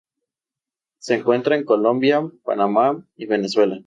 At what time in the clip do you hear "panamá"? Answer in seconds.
2.43-3.05